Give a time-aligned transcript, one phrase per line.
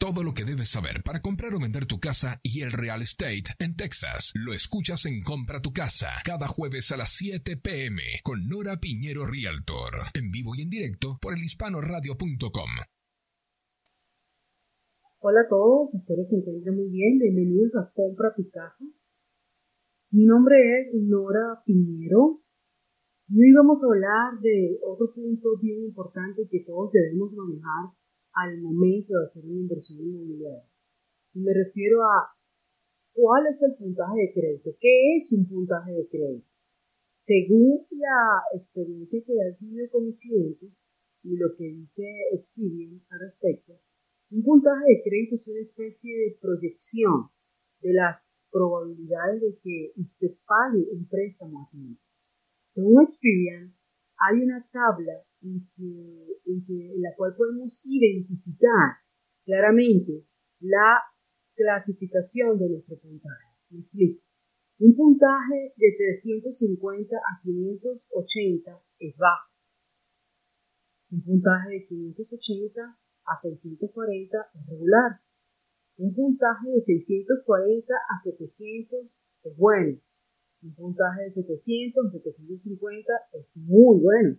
[0.00, 3.52] Todo lo que debes saber para comprar o vender tu casa y el real estate
[3.58, 4.32] en Texas.
[4.34, 9.26] Lo escuchas en Compra tu casa cada jueves a las 7 pm con Nora Piñero
[9.26, 10.08] Realtor.
[10.14, 12.70] En vivo y en directo por el hispanoradio.com.
[15.18, 17.18] Hola a todos, espero se encuentren muy bien.
[17.18, 18.86] Bienvenidos a Compra tu casa.
[20.12, 22.40] Mi nombre es Nora Piñero.
[23.28, 28.00] Y hoy vamos a hablar de otro punto bien importante que todos debemos manejar
[28.40, 30.68] al momento de hacer una inversión inmobiliaria.
[31.34, 32.34] Me refiero a
[33.12, 34.70] cuál es el puntaje de crédito.
[34.80, 36.48] ¿Qué es un puntaje de crédito?
[37.20, 40.72] Según la experiencia que he tenido con mis clientes
[41.22, 43.74] y lo que dice Experian al respecto,
[44.30, 47.28] un puntaje de crédito es una especie de proyección
[47.80, 52.00] de las probabilidades de que usted pague un préstamo a tiempo.
[52.66, 53.74] Según Experian,
[54.16, 55.12] hay una tabla
[55.42, 58.98] en, la cual podemos identificar
[59.44, 60.24] claramente
[60.60, 61.00] la
[61.54, 63.46] clasificación de nuestro puntaje.
[63.70, 64.18] Me.
[64.80, 69.50] Un puntaje de 350 a 580 es bajo.
[71.10, 75.20] Un puntaje de 580 a 640 es regular.
[75.98, 79.00] Un puntaje de 640 a 700
[79.44, 80.00] es bueno.
[80.62, 84.36] Un puntaje de 700 a 750 es muy bueno.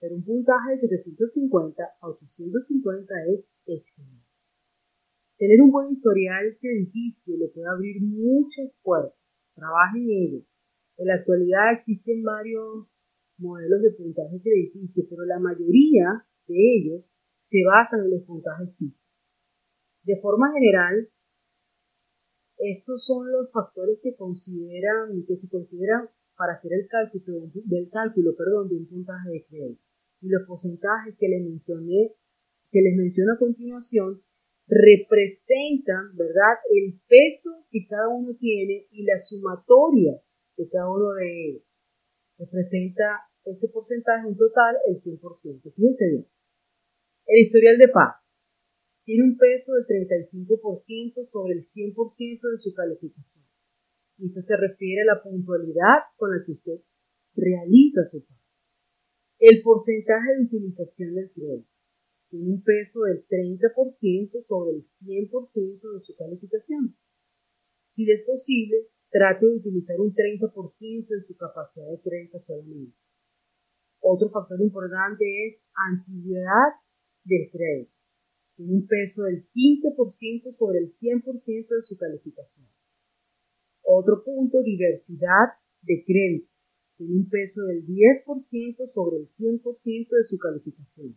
[0.00, 4.24] Pero un puntaje de 750 a 850 es excelente.
[5.36, 9.18] Tener un buen historial crediticio le puede abrir muchas puertas.
[9.54, 10.44] Trabaje en ello.
[10.96, 12.94] En la actualidad existen varios
[13.38, 17.04] modelos de puntaje crediticio, pero la mayoría de ellos
[17.50, 19.00] se basan en los puntajes fijos.
[20.04, 21.08] De forma general,
[22.58, 28.34] estos son los factores que consideran, que se consideran para hacer el cálculo del cálculo,
[28.36, 29.82] perdón, de un puntaje de crédito.
[30.20, 32.12] Y los porcentajes que les mencioné,
[32.70, 34.22] que les menciono a continuación,
[34.66, 40.20] representan, ¿verdad?, el peso que cada uno tiene y la sumatoria
[40.56, 41.62] de cada uno de ellos.
[42.38, 45.74] Representa ese porcentaje en total el 100%.
[45.74, 46.26] Fíjense bien.
[47.26, 48.24] El historial de pago
[49.04, 53.43] tiene un peso del 35% sobre el 100% de su calificación.
[54.18, 56.80] Y esto se refiere a la puntualidad con la que usted
[57.34, 58.40] realiza su pago.
[59.38, 61.68] El porcentaje de utilización del crédito
[62.30, 66.96] tiene un peso del 30% sobre el 100% de su calificación.
[67.94, 72.96] Si es posible, trate de utilizar un 30% de su capacidad de crédito solamente.
[74.00, 76.74] Otro factor importante es antigüedad
[77.24, 77.92] del crédito.
[78.56, 82.73] Tiene un peso del 15% sobre el 100% de su calificación.
[83.96, 86.50] Otro punto, diversidad de crédito.
[86.96, 91.16] Tiene un peso del 10% sobre el 100% de su calificación.